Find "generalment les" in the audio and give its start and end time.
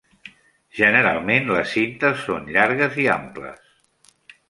0.77-1.71